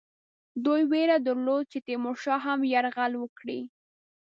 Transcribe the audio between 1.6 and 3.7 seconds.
چې تیمورشاه هم یرغل وکړي.